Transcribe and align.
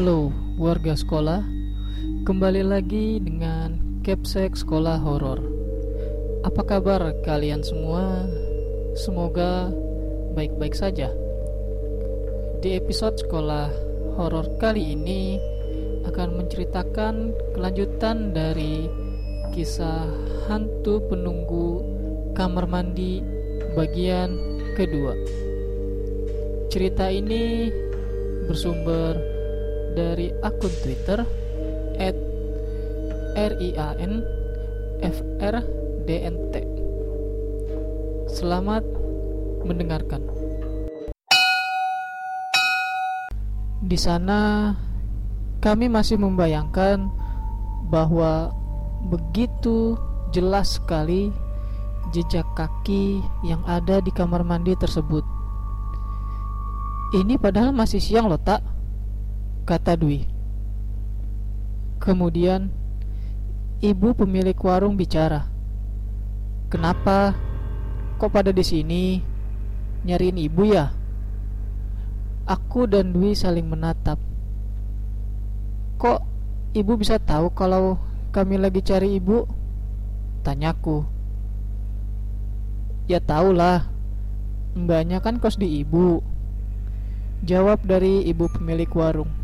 Halo 0.00 0.32
warga 0.56 0.96
sekolah. 0.96 1.44
Kembali 2.24 2.64
lagi 2.64 3.20
dengan 3.20 4.00
Capsek 4.00 4.56
Sekolah 4.56 4.96
Horor. 4.96 5.44
Apa 6.40 6.64
kabar 6.64 7.12
kalian 7.20 7.60
semua? 7.60 8.24
Semoga 8.96 9.68
baik-baik 10.32 10.72
saja. 10.72 11.12
Di 12.64 12.80
episode 12.80 13.20
sekolah 13.20 13.68
horor 14.16 14.48
kali 14.56 14.96
ini 14.96 15.36
Akan 16.08 16.32
menceritakan 16.32 17.36
kelanjutan 17.52 18.32
dari 18.32 18.88
Kisah 19.52 20.08
hantu 20.48 21.04
penunggu 21.12 21.84
kamar 22.32 22.64
mandi 22.64 23.20
bagian 23.76 24.32
kedua. 24.80 25.12
Cerita 26.72 27.12
ini 27.12 27.68
bersumber 28.48 29.39
dari 29.94 30.30
akun 30.42 30.72
Twitter 30.82 31.24
@rianfrdnt. 33.36 34.24
Selamat 38.30 38.86
mendengarkan. 39.66 40.22
Di 43.80 43.98
sana 43.98 44.70
kami 45.58 45.90
masih 45.90 46.16
membayangkan 46.20 47.10
bahwa 47.90 48.54
begitu 49.10 49.98
jelas 50.30 50.78
sekali 50.78 51.34
jejak 52.14 52.46
kaki 52.54 53.18
yang 53.42 53.62
ada 53.66 53.98
di 53.98 54.14
kamar 54.14 54.46
mandi 54.46 54.78
tersebut. 54.78 55.26
Ini 57.10 57.34
padahal 57.42 57.74
masih 57.74 57.98
siang 57.98 58.30
loh 58.30 58.38
tak 58.38 58.62
Kata 59.68 59.92
Dwi 59.96 60.24
Kemudian 62.00 62.72
Ibu 63.80 64.16
pemilik 64.16 64.56
warung 64.56 64.96
bicara 64.96 65.48
Kenapa 66.72 67.36
Kok 68.16 68.30
pada 68.32 68.50
di 68.52 68.64
sini 68.64 69.20
Nyariin 70.08 70.40
ibu 70.40 70.64
ya 70.64 70.92
Aku 72.48 72.88
dan 72.88 73.12
Dwi 73.12 73.36
saling 73.36 73.68
menatap 73.68 74.16
Kok 76.00 76.20
ibu 76.72 76.92
bisa 76.96 77.20
tahu 77.20 77.52
kalau 77.52 78.00
kami 78.32 78.56
lagi 78.56 78.80
cari 78.80 79.20
ibu? 79.20 79.44
Tanyaku 80.40 81.04
Ya 83.04 83.20
tahulah 83.20 83.84
Mbaknya 84.72 85.20
kan 85.20 85.36
kos 85.36 85.60
di 85.60 85.84
ibu 85.84 86.24
Jawab 87.40 87.88
dari 87.88 88.20
ibu 88.28 88.52
pemilik 88.52 88.92
warung. 88.92 89.39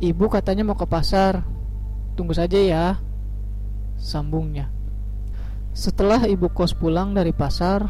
Ibu 0.00 0.32
katanya 0.32 0.64
mau 0.64 0.76
ke 0.76 0.88
pasar. 0.88 1.44
Tunggu 2.16 2.32
saja 2.32 2.56
ya. 2.56 2.96
Sambungnya. 4.00 4.72
Setelah 5.76 6.24
ibu 6.24 6.48
kos 6.50 6.72
pulang 6.72 7.12
dari 7.12 7.30
pasar, 7.36 7.84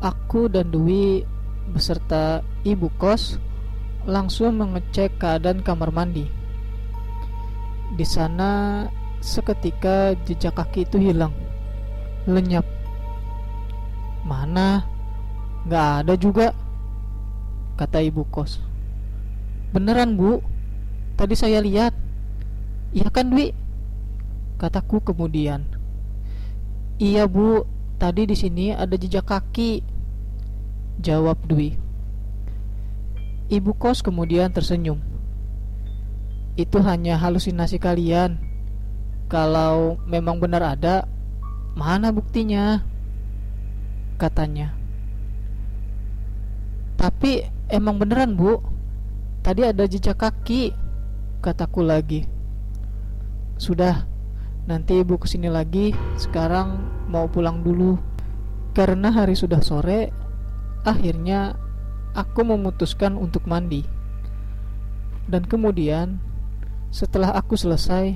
aku 0.00 0.48
dan 0.48 0.72
Dwi 0.72 1.22
beserta 1.70 2.42
ibu 2.64 2.90
kos 2.96 3.38
langsung 4.08 4.58
mengecek 4.58 5.20
keadaan 5.20 5.60
kamar 5.60 5.92
mandi. 5.94 6.26
Di 7.92 8.08
sana 8.08 8.82
seketika 9.20 10.16
jejak 10.24 10.56
kaki 10.58 10.88
itu 10.88 10.96
hilang. 10.96 11.36
Lenyap. 12.24 12.64
Mana? 14.24 14.88
Gak 15.66 16.02
ada 16.02 16.14
juga 16.18 16.50
Kata 17.78 18.02
ibu 18.02 18.26
kos 18.26 18.58
Beneran 19.70 20.18
bu 20.18 20.42
Tadi 21.16 21.34
saya 21.36 21.62
lihat. 21.62 21.94
Iya 22.92 23.08
kan 23.08 23.32
Dwi 23.32 23.56
Kataku 24.60 25.02
kemudian. 25.02 25.66
Iya 27.02 27.26
bu. 27.26 27.66
Tadi 27.98 28.26
di 28.26 28.36
sini 28.38 28.70
ada 28.74 28.94
jejak 28.98 29.26
kaki. 29.26 29.82
Jawab 31.02 31.38
Dwi. 31.46 31.74
Ibu 33.50 33.74
kos 33.74 34.06
kemudian 34.06 34.54
tersenyum. 34.54 35.02
Itu 36.54 36.78
hanya 36.84 37.18
halusinasi 37.18 37.82
kalian. 37.82 38.38
Kalau 39.26 39.96
memang 40.04 40.36
benar 40.38 40.76
ada 40.76 41.08
Mana 41.72 42.12
buktinya? 42.12 42.84
Katanya. 44.20 44.76
Tapi 47.00 47.48
emang 47.72 47.96
beneran 47.96 48.36
bu? 48.36 48.60
Tadi 49.40 49.64
ada 49.64 49.88
jejak 49.88 50.20
kaki 50.20 50.70
Kataku 51.42 51.82
lagi 51.82 52.22
Sudah 53.58 54.06
Nanti 54.70 55.02
ibu 55.02 55.18
ke 55.18 55.26
sini 55.26 55.50
lagi 55.50 55.90
Sekarang 56.14 56.78
mau 57.10 57.26
pulang 57.26 57.66
dulu. 57.66 57.98
Karena 58.70 59.10
hari 59.10 59.34
sudah 59.34 59.58
sore 59.58 60.14
Akhirnya 60.86 61.58
Aku 62.14 62.46
memutuskan 62.46 63.18
untuk 63.18 63.50
mandi. 63.50 63.82
Dan 65.26 65.42
kemudian 65.42 66.22
Setelah 66.94 67.34
aku 67.34 67.58
selesai 67.58 68.14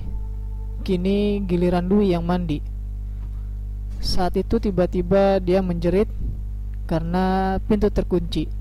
Kini 0.86 1.42
giliran 1.50 1.90
Dwi 1.90 2.14
yang 2.14 2.22
mandi. 2.22 2.62
Saat 3.98 4.38
itu 4.38 4.62
tiba-tiba 4.62 5.42
dia 5.42 5.58
menjerit 5.66 6.06
Karena 6.86 7.58
pintu 7.58 7.90
terkunci 7.90 8.55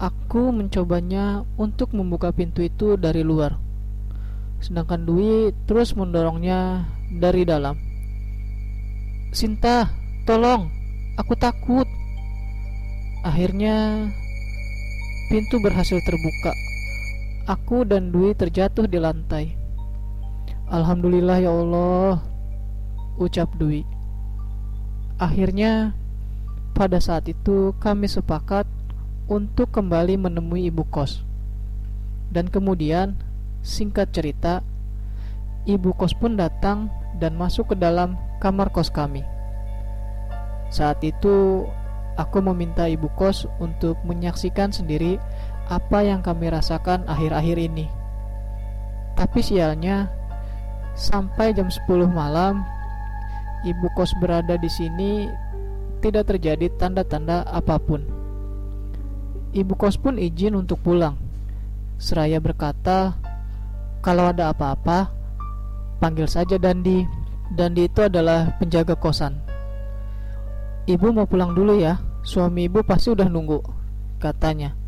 Aku 0.00 0.48
mencobanya 0.48 1.44
untuk 1.60 1.92
membuka 1.92 2.32
pintu 2.32 2.64
itu 2.64 2.96
dari 2.96 3.20
luar. 3.20 3.60
Sedangkan 4.64 5.04
Dwi 5.04 5.52
terus 5.68 5.92
mendorongnya 5.92 6.88
dari 7.20 7.44
dalam. 7.44 7.76
Sinta, 9.36 9.92
tolong, 10.24 10.72
aku 11.20 11.36
takut. 11.36 11.84
Akhirnya 13.28 14.08
pintu 15.28 15.60
berhasil 15.60 16.00
terbuka. 16.00 16.56
Aku 17.44 17.84
dan 17.84 18.08
Dwi 18.08 18.32
terjatuh 18.32 18.88
di 18.88 18.96
lantai. 18.96 19.52
Alhamdulillah 20.72 21.44
ya 21.44 21.52
Allah, 21.52 22.24
ucap 23.20 23.52
Dwi. 23.60 23.84
Akhirnya 25.20 25.92
pada 26.72 26.96
saat 27.04 27.28
itu 27.28 27.76
kami 27.76 28.08
sepakat 28.08 28.79
untuk 29.30 29.70
kembali 29.70 30.18
menemui 30.18 30.66
ibu 30.66 30.82
kos. 30.90 31.22
Dan 32.34 32.50
kemudian, 32.50 33.14
singkat 33.62 34.10
cerita, 34.10 34.66
ibu 35.70 35.94
kos 35.94 36.18
pun 36.18 36.34
datang 36.34 36.90
dan 37.22 37.38
masuk 37.38 37.70
ke 37.70 37.76
dalam 37.78 38.18
kamar 38.42 38.74
kos 38.74 38.90
kami. 38.90 39.22
Saat 40.74 41.06
itu, 41.06 41.62
aku 42.18 42.42
meminta 42.42 42.90
ibu 42.90 43.06
kos 43.14 43.46
untuk 43.62 43.94
menyaksikan 44.02 44.74
sendiri 44.74 45.22
apa 45.70 46.02
yang 46.02 46.26
kami 46.26 46.50
rasakan 46.50 47.06
akhir-akhir 47.06 47.54
ini. 47.54 47.86
Tapi 49.14 49.38
sialnya, 49.46 50.10
sampai 50.98 51.54
jam 51.54 51.70
10 51.70 52.10
malam, 52.10 52.66
ibu 53.62 53.86
kos 53.94 54.10
berada 54.18 54.58
di 54.58 54.66
sini 54.66 55.30
tidak 56.02 56.34
terjadi 56.34 56.66
tanda-tanda 56.82 57.46
apa 57.46 57.78
pun. 57.78 58.19
Ibu 59.50 59.74
kos 59.74 59.98
pun 59.98 60.14
izin 60.14 60.54
untuk 60.54 60.78
pulang. 60.78 61.18
Seraya 61.98 62.38
berkata, 62.38 63.18
"Kalau 63.98 64.30
ada 64.30 64.54
apa-apa, 64.54 65.10
panggil 65.98 66.30
saja 66.30 66.54
Dandi." 66.54 67.02
Dandi 67.50 67.90
itu 67.90 68.06
adalah 68.06 68.54
penjaga 68.62 68.94
kosan. 68.94 69.34
"Ibu 70.86 71.10
mau 71.10 71.26
pulang 71.26 71.50
dulu 71.50 71.82
ya, 71.82 71.98
suami 72.22 72.70
ibu 72.70 72.86
pasti 72.86 73.10
udah 73.10 73.26
nunggu," 73.26 73.58
katanya. 74.22 74.78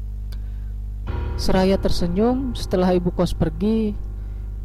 Seraya 1.35 1.75
tersenyum 1.75 2.55
setelah 2.55 2.95
ibu 2.95 3.11
kos 3.11 3.35
pergi, 3.35 3.99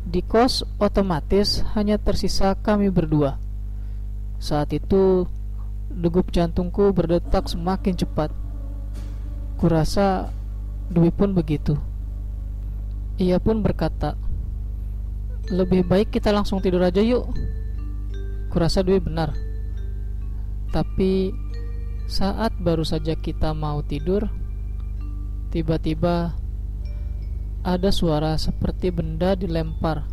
di 0.06 0.22
kos 0.22 0.62
otomatis 0.78 1.66
hanya 1.74 1.98
tersisa 1.98 2.54
kami 2.54 2.94
berdua. 2.94 3.42
Saat 4.38 4.78
itu, 4.78 5.26
degup 5.90 6.30
jantungku 6.30 6.94
berdetak 6.94 7.50
semakin 7.50 7.98
cepat. 7.98 8.30
Kurasa 9.58 10.30
Dwi 10.94 11.10
pun 11.10 11.34
begitu. 11.34 11.74
Ia 13.18 13.42
pun 13.42 13.66
berkata, 13.66 14.14
"Lebih 15.50 15.90
baik 15.90 16.14
kita 16.14 16.30
langsung 16.30 16.62
tidur 16.62 16.86
aja 16.86 17.02
yuk." 17.02 17.26
Kurasa 18.54 18.86
Dwi 18.86 19.02
benar. 19.02 19.34
Tapi 20.70 21.34
saat 22.06 22.54
baru 22.62 22.86
saja 22.86 23.18
kita 23.18 23.52
mau 23.58 23.82
tidur, 23.82 24.30
tiba-tiba 25.50 26.38
ada 27.66 27.90
suara 27.90 28.38
seperti 28.38 28.94
benda 28.94 29.34
dilempar. 29.34 30.06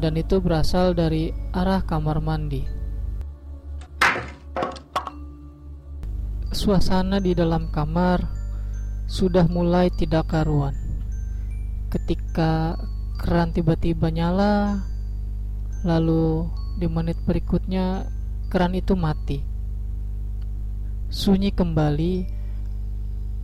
Dan 0.00 0.18
itu 0.18 0.42
berasal 0.42 0.96
dari 0.96 1.30
arah 1.54 1.84
kamar 1.84 2.18
mandi. 2.18 2.83
Suasana 6.54 7.18
di 7.18 7.34
dalam 7.34 7.66
kamar 7.74 8.30
sudah 9.10 9.50
mulai 9.50 9.90
tidak 9.90 10.30
karuan. 10.30 10.70
Ketika 11.90 12.78
keran 13.18 13.50
tiba-tiba 13.50 14.06
nyala, 14.14 14.78
lalu 15.82 16.46
di 16.78 16.86
menit 16.86 17.18
berikutnya 17.26 18.06
keran 18.54 18.78
itu 18.78 18.94
mati. 18.94 19.42
Sunyi 21.10 21.50
kembali, 21.50 22.22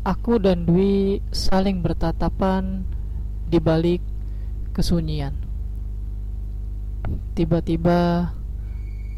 aku 0.06 0.39
dan 0.39 0.63
Dwi 0.63 1.19
saling 1.35 1.83
bertatapan 1.83 2.87
di 3.51 3.59
balik 3.59 4.06
kesunyian. 4.71 5.35
Tiba-tiba 7.35 8.31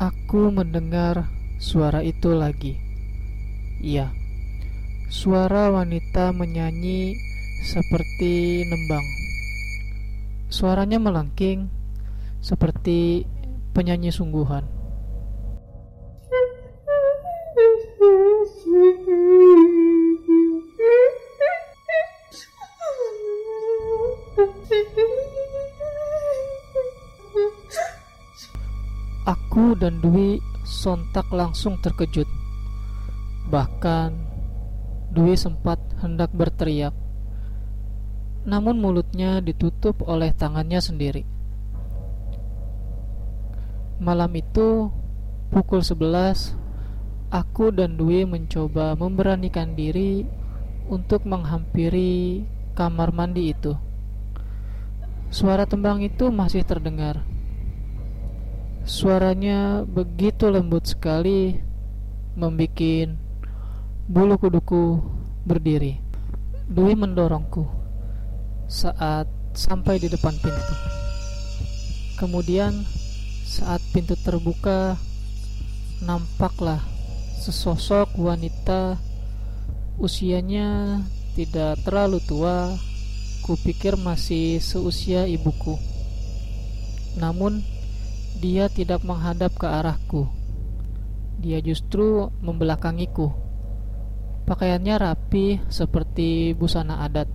aku 0.00 0.48
mendengar 0.48 1.28
suara 1.60 2.00
itu 2.00 2.32
lagi. 2.32 2.91
Iya, 3.82 4.14
suara 5.10 5.74
wanita 5.74 6.30
menyanyi 6.30 7.18
seperti 7.66 8.62
nembang. 8.70 9.02
Suaranya 10.46 11.02
melengking 11.02 11.66
seperti 12.38 13.26
penyanyi 13.74 14.14
sungguhan. 14.14 14.62
Aku 29.26 29.74
dan 29.74 29.98
Dwi 29.98 30.38
sontak 30.62 31.26
langsung 31.34 31.82
terkejut. 31.82 32.41
Bahkan 33.52 34.10
Dwi 35.12 35.36
sempat 35.36 35.76
hendak 36.00 36.32
berteriak. 36.32 36.96
Namun 38.48 38.80
mulutnya 38.80 39.44
ditutup 39.44 40.00
oleh 40.08 40.32
tangannya 40.32 40.80
sendiri. 40.80 41.28
Malam 44.00 44.32
itu 44.40 44.88
pukul 45.52 45.84
11 45.84 46.56
aku 47.28 47.76
dan 47.76 48.00
Dwi 48.00 48.24
mencoba 48.24 48.96
memberanikan 48.96 49.76
diri 49.76 50.24
untuk 50.88 51.28
menghampiri 51.28 52.48
kamar 52.72 53.12
mandi 53.12 53.52
itu. 53.52 53.76
Suara 55.28 55.68
tembang 55.68 56.00
itu 56.00 56.32
masih 56.32 56.64
terdengar. 56.64 57.20
Suaranya 58.88 59.84
begitu 59.84 60.48
lembut 60.48 60.88
sekali 60.88 61.68
Membikin 62.32 63.20
bulu 64.12 64.36
kuduku 64.36 65.00
berdiri 65.48 65.96
Dwi 66.68 66.92
mendorongku 66.92 67.64
Saat 68.68 69.24
sampai 69.56 69.96
di 69.96 70.12
depan 70.12 70.36
pintu 70.36 70.74
Kemudian 72.20 72.84
saat 73.48 73.80
pintu 73.96 74.12
terbuka 74.20 75.00
Nampaklah 76.04 76.84
sesosok 77.40 78.20
wanita 78.20 79.00
Usianya 79.96 81.00
tidak 81.32 81.80
terlalu 81.80 82.20
tua 82.28 82.68
Kupikir 83.48 83.96
masih 83.96 84.60
seusia 84.60 85.24
ibuku 85.24 85.80
Namun 87.16 87.64
dia 88.42 88.66
tidak 88.66 89.06
menghadap 89.06 89.54
ke 89.54 89.70
arahku. 89.70 90.26
Dia 91.38 91.62
justru 91.62 92.26
membelakangiku. 92.42 93.41
Pakaiannya 94.42 94.98
rapi 94.98 95.62
seperti 95.70 96.50
busana 96.58 97.06
adat. 97.06 97.30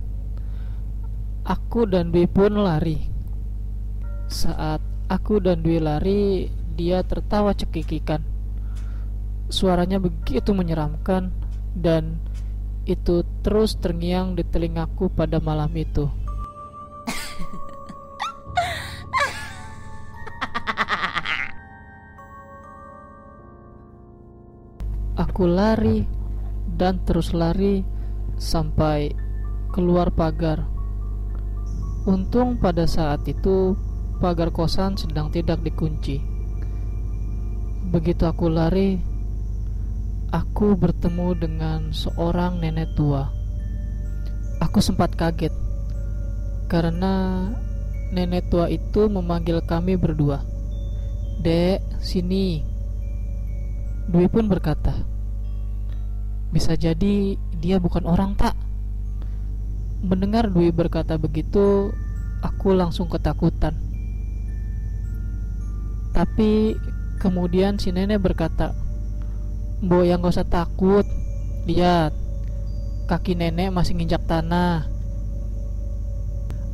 Aku 1.48 1.88
dan 1.88 2.12
Dwi 2.12 2.28
pun 2.28 2.60
lari. 2.60 3.00
Saat 4.28 4.84
aku 5.08 5.40
dan 5.40 5.64
Dwi 5.64 5.80
lari, 5.80 6.52
dia 6.76 7.00
tertawa 7.00 7.56
cekikikan. 7.56 8.20
Suaranya 9.48 9.96
begitu 9.96 10.52
menyeramkan 10.52 11.32
dan 11.72 12.20
itu 12.84 13.24
terus 13.40 13.80
terngiang 13.80 14.36
di 14.36 14.44
telingaku 14.44 15.08
pada 15.08 15.40
malam 15.40 15.72
itu. 15.72 16.04
Aku 25.24 25.48
lari 25.48 26.17
dan 26.78 27.02
terus 27.02 27.34
lari 27.34 27.82
sampai 28.38 29.10
keluar 29.74 30.14
pagar. 30.14 30.64
Untung 32.06 32.56
pada 32.62 32.86
saat 32.86 33.26
itu 33.26 33.74
pagar 34.22 34.54
kosan 34.54 34.94
sedang 34.94 35.28
tidak 35.28 35.60
dikunci. 35.66 36.22
Begitu 37.90 38.24
aku 38.24 38.46
lari, 38.48 38.96
aku 40.30 40.78
bertemu 40.78 41.28
dengan 41.36 41.80
seorang 41.90 42.62
nenek 42.62 42.94
tua. 42.94 43.28
Aku 44.62 44.78
sempat 44.78 45.18
kaget 45.18 45.52
karena 46.70 47.46
nenek 48.14 48.48
tua 48.48 48.70
itu 48.72 49.10
memanggil 49.10 49.60
kami 49.66 49.98
berdua. 49.98 50.40
"Dek, 51.42 51.82
sini." 52.00 52.64
Dwi 54.08 54.24
pun 54.32 54.48
berkata, 54.48 55.17
"Bisa 56.50 56.74
jadi 56.74 57.36
dia 57.58 57.76
bukan 57.78 58.08
orang, 58.08 58.38
tak?" 58.38 58.56
Mendengar 59.98 60.46
Dwi 60.48 60.70
berkata 60.70 61.18
begitu, 61.18 61.90
aku 62.38 62.70
langsung 62.70 63.10
ketakutan. 63.10 63.74
Tapi 66.14 66.78
kemudian 67.18 67.82
si 67.82 67.90
nenek 67.90 68.22
berkata, 68.22 68.74
"Mbok 69.82 70.02
yang 70.06 70.22
gak 70.22 70.34
usah 70.38 70.46
takut. 70.46 71.06
Lihat, 71.66 72.14
kaki 73.10 73.34
nenek 73.34 73.74
masih 73.74 73.98
nginjak 73.98 74.22
tanah." 74.26 74.86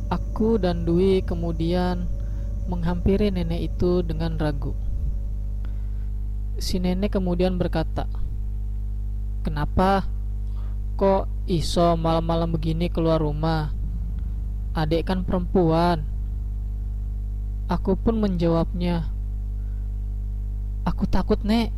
Aku 0.09 0.61
dan 0.61 0.85
Dwi 0.85 1.25
kemudian 1.25 2.05
menghampiri 2.69 3.33
nenek 3.33 3.73
itu 3.73 4.05
dengan 4.05 4.37
ragu. 4.37 4.77
Si 6.61 6.77
nenek 6.77 7.17
kemudian 7.17 7.57
berkata, 7.57 8.05
"Kenapa? 9.45 10.09
Kok 10.97 11.45
iso 11.45 11.93
malam-malam 11.93 12.49
begini 12.49 12.89
keluar 12.89 13.21
rumah? 13.21 13.69
Adik 14.73 15.05
kan 15.05 15.21
perempuan." 15.21 16.01
Aku 17.69 17.93
pun 17.93 18.17
menjawabnya, 18.17 19.05
"Aku 20.89 21.05
takut, 21.05 21.37
Nek." 21.45 21.69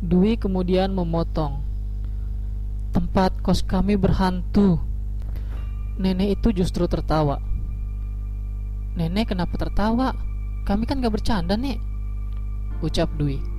Dwi 0.00 0.40
kemudian 0.40 0.96
memotong, 0.96 1.60
"Tempat 2.96 3.44
kos 3.44 3.60
kami 3.60 4.00
berhantu." 4.00 4.80
Nenek 6.00 6.40
itu 6.40 6.64
justru 6.64 6.88
tertawa. 6.88 7.36
Nenek 8.96 9.36
kenapa 9.36 9.60
tertawa? 9.60 10.16
Kami 10.64 10.88
kan 10.88 11.04
gak 11.04 11.12
bercanda, 11.12 11.58
Nek 11.58 11.88
ucap 12.82 13.10
Dwi. 13.18 13.57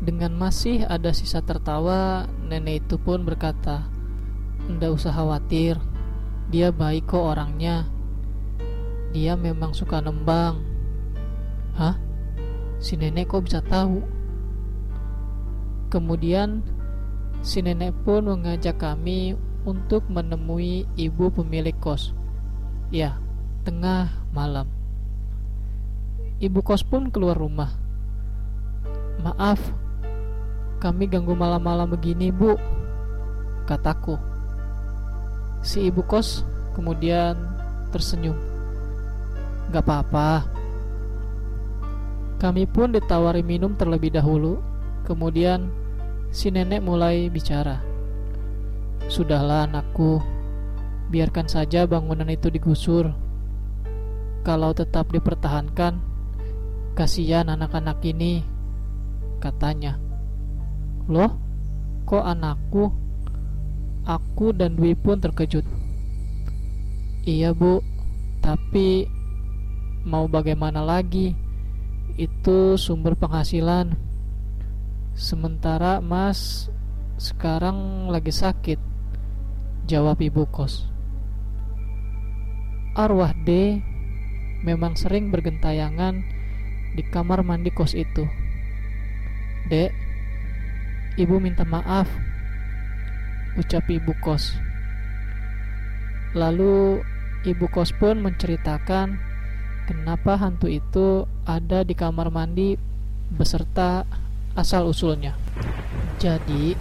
Dengan 0.00 0.32
masih 0.32 0.88
ada 0.88 1.12
sisa 1.12 1.44
tertawa, 1.44 2.24
nenek 2.48 2.88
itu 2.88 2.96
pun 2.96 3.20
berkata, 3.20 3.84
"Ndak 4.64 4.96
usah 4.96 5.12
khawatir, 5.12 5.76
dia 6.48 6.72
baik 6.72 7.12
kok 7.12 7.36
orangnya. 7.36 7.84
Dia 9.12 9.36
memang 9.36 9.76
suka 9.76 10.00
nembang." 10.00 10.64
Hah? 11.76 12.00
Si 12.80 12.96
nenek 12.96 13.28
kok 13.28 13.44
bisa 13.44 13.60
tahu? 13.60 14.00
Kemudian 15.92 16.64
si 17.44 17.60
nenek 17.60 17.92
pun 18.00 18.24
mengajak 18.24 18.80
kami 18.80 19.36
untuk 19.68 20.08
menemui 20.08 20.88
ibu 20.96 21.28
pemilik 21.28 21.76
kos. 21.76 22.16
Ya, 22.88 23.20
tengah 23.68 24.08
malam. 24.32 24.64
Ibu 26.40 26.64
kos 26.64 26.80
pun 26.88 27.12
keluar 27.12 27.36
rumah 27.36 27.90
Maaf, 29.20 29.60
kami 30.80 31.06
ganggu 31.06 31.36
malam-malam 31.36 31.92
begini, 31.92 32.32
Bu. 32.32 32.56
Kataku. 33.68 34.16
Si 35.60 35.92
ibu 35.92 36.00
kos 36.02 36.42
kemudian 36.72 37.36
tersenyum. 37.92 38.34
Gak 39.70 39.84
apa-apa. 39.84 40.48
Kami 42.40 42.64
pun 42.64 42.96
ditawari 42.96 43.44
minum 43.44 43.76
terlebih 43.76 44.10
dahulu. 44.10 44.64
Kemudian 45.04 45.68
si 46.32 46.48
nenek 46.48 46.80
mulai 46.80 47.28
bicara. 47.28 47.84
Sudahlah 49.06 49.68
anakku, 49.68 50.18
biarkan 51.12 51.44
saja 51.44 51.84
bangunan 51.84 52.26
itu 52.32 52.48
digusur. 52.48 53.12
Kalau 54.40 54.72
tetap 54.72 55.12
dipertahankan, 55.12 56.00
kasihan 56.96 57.52
anak-anak 57.52 58.00
ini 58.08 58.40
Katanya, 59.40 59.96
Loh, 61.10 61.34
kok 62.06 62.22
anakku? 62.22 62.94
Aku 64.06 64.54
dan 64.54 64.78
Dwi 64.78 64.94
pun 64.94 65.18
terkejut. 65.18 65.66
Iya, 67.26 67.50
Bu. 67.50 67.82
Tapi 68.38 69.10
mau 70.06 70.30
bagaimana 70.30 70.86
lagi? 70.86 71.34
Itu 72.14 72.78
sumber 72.78 73.18
penghasilan. 73.18 73.98
Sementara 75.18 75.98
Mas 75.98 76.70
sekarang 77.18 78.06
lagi 78.08 78.30
sakit. 78.30 78.78
Jawab 79.90 80.22
ibu 80.22 80.46
kos. 80.46 80.86
Arwah 82.94 83.34
D 83.34 83.82
memang 84.62 84.94
sering 84.94 85.34
bergentayangan 85.34 86.22
di 86.94 87.02
kamar 87.02 87.42
mandi 87.42 87.74
kos 87.74 87.98
itu. 87.98 88.24
Dek, 89.68 89.92
ibu 91.18 91.42
minta 91.42 91.66
maaf, 91.66 92.06
ucap 93.58 93.86
ibu 93.90 94.14
kos. 94.22 94.54
Lalu 96.36 97.02
ibu 97.42 97.66
kos 97.72 97.90
pun 97.96 98.22
menceritakan 98.22 99.18
kenapa 99.90 100.38
hantu 100.38 100.70
itu 100.70 101.26
ada 101.42 101.82
di 101.82 101.98
kamar 101.98 102.30
mandi 102.30 102.78
beserta 103.34 104.06
asal-usulnya. 104.54 105.34
Jadi, 106.20 106.76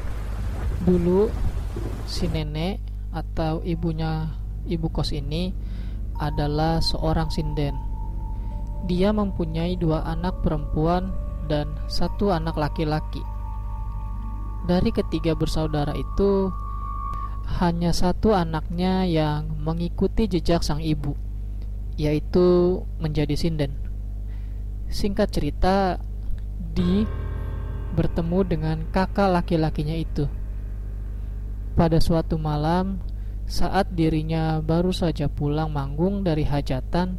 dulu 0.85 1.29
si 2.05 2.29
nenek 2.29 2.81
atau 3.09 3.65
ibunya 3.65 4.29
ibu 4.69 4.89
kos 4.93 5.15
ini 5.15 5.49
adalah 6.19 6.83
seorang 6.83 7.31
sinden. 7.31 7.73
Dia 8.85 9.09
mempunyai 9.15 9.75
dua 9.79 10.05
anak 10.05 10.43
perempuan 10.43 11.11
dan 11.49 11.73
satu 11.89 12.29
anak 12.29 12.55
laki-laki. 12.55 13.23
Dari 14.67 14.91
ketiga 14.91 15.37
bersaudara 15.37 15.95
itu, 15.95 16.51
hanya 17.59 17.95
satu 17.95 18.35
anaknya 18.35 19.07
yang 19.07 19.55
mengikuti 19.63 20.27
jejak 20.27 20.61
sang 20.61 20.83
ibu, 20.83 21.15
yaitu 21.95 22.81
menjadi 22.99 23.35
sinden. 23.35 23.75
Singkat 24.89 25.29
cerita, 25.31 26.01
Di 26.69 27.03
bertemu 27.97 28.39
dengan 28.45 28.77
kakak 28.93 29.27
laki-lakinya 29.31 29.97
itu. 29.97 30.29
Pada 31.73 31.97
suatu 31.99 32.37
malam, 32.37 33.01
saat 33.49 33.89
dirinya 33.97 34.61
baru 34.61 34.93
saja 34.93 35.25
pulang 35.25 35.73
manggung 35.73 36.21
dari 36.21 36.45
hajatan, 36.45 37.17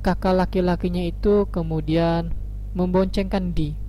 kakak 0.00 0.34
laki-lakinya 0.34 1.04
itu 1.04 1.44
kemudian 1.52 2.32
memboncengkan 2.72 3.52
Di. 3.52 3.85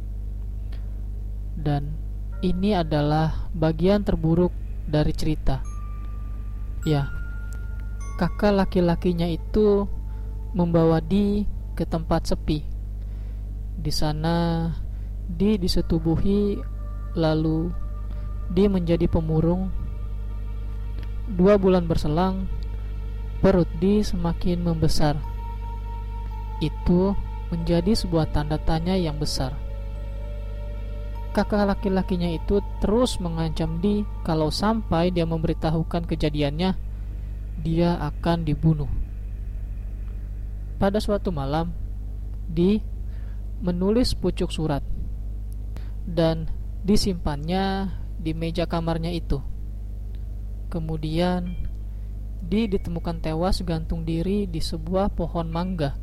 Dan 1.57 1.89
ini 2.45 2.77
adalah 2.77 3.49
bagian 3.57 4.05
terburuk 4.05 4.53
dari 4.85 5.09
cerita. 5.09 5.65
Ya, 6.85 7.09
kakak 8.21 8.53
laki-lakinya 8.53 9.25
itu 9.25 9.89
membawa 10.53 11.01
Di 11.01 11.49
ke 11.73 11.83
tempat 11.83 12.29
sepi. 12.29 12.61
Di 13.77 13.89
sana, 13.89 14.69
Di 15.25 15.57
disetubuhi, 15.57 16.61
lalu 17.17 17.73
Di 18.53 18.69
menjadi 18.69 19.09
pemurung 19.09 19.87
Dua 21.27 21.59
bulan 21.59 21.83
berselang, 21.91 22.47
perut 23.43 23.67
Di 23.83 23.99
semakin 23.99 24.63
membesar. 24.63 25.19
Itu 26.63 27.19
menjadi 27.51 27.91
sebuah 27.91 28.31
tanda 28.31 28.55
tanya 28.55 28.95
yang 28.95 29.19
besar. 29.19 29.66
Kakak 31.37 31.69
laki-lakinya 31.69 32.33
itu 32.33 32.65
terus 32.81 33.21
mengancam 33.21 33.77
Di 33.77 34.01
kalau 34.25 34.49
sampai 34.49 35.13
dia 35.13 35.21
memberitahukan 35.21 36.09
kejadiannya, 36.09 36.73
dia 37.61 37.93
akan 38.01 38.41
dibunuh. 38.41 38.89
Pada 40.81 40.97
suatu 40.97 41.29
malam, 41.29 41.69
Di 42.49 42.81
menulis 43.61 44.17
pucuk 44.17 44.49
surat 44.49 44.81
dan 46.09 46.49
disimpannya 46.81 47.93
di 48.17 48.33
meja 48.33 48.65
kamarnya 48.65 49.13
itu. 49.13 49.37
Kemudian 50.73 51.53
Di 52.41 52.65
ditemukan 52.65 53.21
tewas 53.21 53.61
gantung 53.61 54.09
diri 54.09 54.49
di 54.49 54.57
sebuah 54.57 55.13
pohon 55.13 55.53
mangga 55.53 56.01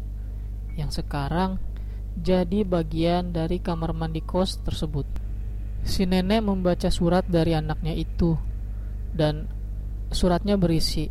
yang 0.78 0.94
sekarang 0.94 1.58
jadi 2.14 2.62
bagian 2.62 3.34
dari 3.34 3.58
kamar 3.58 3.90
mandi 3.90 4.22
kos 4.22 4.62
tersebut. 4.62 5.23
Si 5.84 6.08
nenek 6.08 6.40
membaca 6.40 6.88
surat 6.88 7.28
dari 7.28 7.52
anaknya 7.52 7.92
itu 7.92 8.34
dan 9.12 9.46
suratnya 10.10 10.56
berisi 10.56 11.06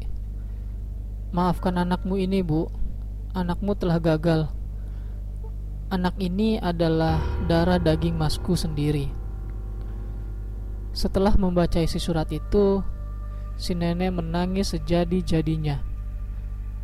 Maafkan 1.33 1.77
anakmu 1.77 2.17
ini 2.19 2.41
bu 2.41 2.67
Anakmu 3.37 3.77
telah 3.77 3.97
gagal 4.01 4.49
Anak 5.93 6.17
ini 6.17 6.57
adalah 6.57 7.21
darah 7.45 7.77
daging 7.77 8.17
masku 8.17 8.57
sendiri 8.57 9.07
Setelah 10.93 11.37
membaca 11.37 11.77
isi 11.77 12.01
surat 12.01 12.29
itu 12.33 12.81
si 13.57 13.77
nenek 13.77 14.13
menangis 14.13 14.73
sejadi-jadinya. 14.73 15.81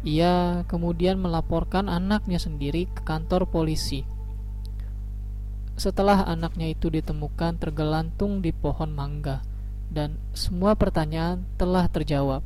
Ia 0.05 0.63
kemudian 0.69 1.19
melaporkan 1.19 1.91
anaknya 1.91 2.39
sendiri 2.39 2.88
ke 2.88 3.03
kantor 3.03 3.51
polisi. 3.51 4.08
Setelah 5.79 6.27
anaknya 6.27 6.75
itu 6.75 6.91
ditemukan 6.91 7.55
tergelantung 7.55 8.43
di 8.43 8.51
pohon 8.51 8.91
mangga, 8.91 9.39
dan 9.88 10.19
semua 10.36 10.75
pertanyaan 10.75 11.48
telah 11.55 11.88
terjawab. 11.88 12.43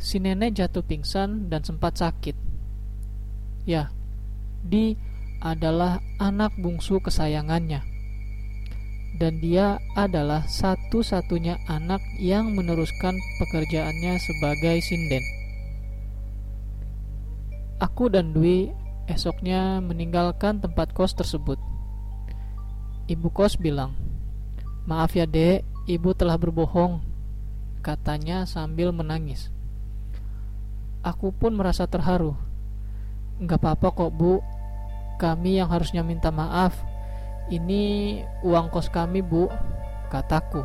Si 0.00 0.16
nenek 0.16 0.56
jatuh 0.56 0.80
pingsan 0.80 1.52
dan 1.52 1.60
sempat 1.60 2.00
sakit. 2.00 2.34
Ya, 3.68 3.92
Di 4.64 4.96
adalah 5.44 6.00
anak 6.16 6.56
bungsu 6.56 7.04
kesayangannya 7.04 7.94
dan 9.14 9.38
dia 9.38 9.78
adalah 9.94 10.42
satu-satunya 10.50 11.62
anak 11.70 12.02
yang 12.18 12.50
meneruskan 12.50 13.14
pekerjaannya 13.38 14.18
sebagai 14.18 14.82
sinden. 14.82 15.22
Aku 17.78 18.10
dan 18.10 18.34
Dwi 18.34 18.74
esoknya 19.06 19.78
meninggalkan 19.78 20.58
tempat 20.58 20.90
kos 20.90 21.14
tersebut. 21.14 21.60
Ibu 23.04 23.28
kos 23.28 23.60
bilang, 23.60 23.92
"Maaf 24.88 25.12
ya, 25.12 25.28
Dek, 25.28 25.64
ibu 25.84 26.16
telah 26.16 26.40
berbohong," 26.40 27.04
katanya 27.84 28.48
sambil 28.48 28.92
menangis. 28.96 29.52
Aku 31.04 31.32
pun 31.36 31.52
merasa 31.52 31.84
terharu. 31.84 32.32
"Enggak 33.36 33.60
apa-apa 33.60 33.88
kok, 33.92 34.10
Bu. 34.16 34.40
Kami 35.20 35.60
yang 35.60 35.68
harusnya 35.68 36.00
minta 36.00 36.32
maaf." 36.32 36.94
Ini 37.44 37.82
uang 38.40 38.72
kos 38.72 38.88
kami 38.88 39.20
bu 39.20 39.52
Kataku 40.08 40.64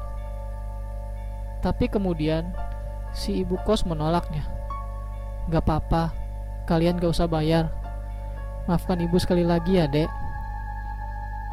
Tapi 1.59 1.91
kemudian 1.91 2.55
Si 3.11 3.43
ibu 3.43 3.59
kos 3.67 3.83
menolaknya 3.83 4.47
Gak 5.51 5.67
apa-apa 5.67 6.15
Kalian 6.63 6.95
gak 7.03 7.11
usah 7.11 7.27
bayar 7.27 7.67
Maafkan 8.63 9.03
ibu 9.03 9.19
sekali 9.19 9.43
lagi 9.43 9.75
ya 9.75 9.91
dek 9.91 10.07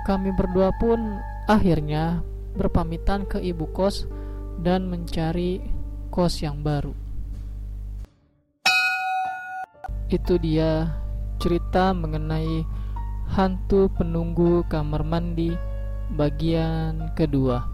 Kami 0.07 0.31
berdua 0.31 0.71
pun 0.79 1.19
Akhirnya 1.51 2.23
Berpamitan 2.55 3.27
ke 3.27 3.43
ibu 3.43 3.67
kos 3.75 4.07
Dan 4.63 4.87
mencari 4.87 5.59
Kos 6.15 6.39
yang 6.47 6.63
baru 6.63 6.95
Itu 10.07 10.39
dia 10.39 10.95
Cerita 11.43 11.91
mengenai 11.91 12.63
Hantu 13.35 13.91
Penunggu 13.91 14.63
Kamar 14.71 15.03
Mandi 15.03 15.75
bagian 16.13 17.11
kedua. 17.19 17.67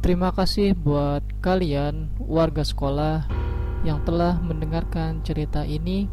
Terima 0.00 0.32
kasih 0.32 0.76
buat 0.76 1.24
kalian 1.40 2.12
warga 2.20 2.64
sekolah 2.64 3.24
yang 3.84 4.00
telah 4.04 4.40
mendengarkan 4.40 5.24
cerita 5.24 5.64
ini. 5.64 6.08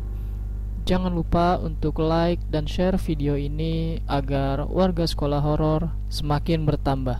Jangan 0.87 1.11
lupa 1.11 1.59
untuk 1.59 1.99
like 1.99 2.39
dan 2.47 2.63
share 2.63 2.95
video 2.95 3.35
ini 3.35 3.99
agar 4.07 4.63
warga 4.71 5.03
sekolah 5.03 5.43
horor 5.43 5.91
semakin 6.07 6.63
bertambah. 6.63 7.19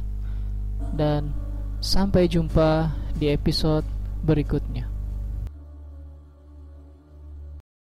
Dan 0.96 1.36
sampai 1.84 2.32
jumpa 2.32 2.96
di 3.20 3.28
episode 3.28 3.84
berikutnya. 4.24 4.67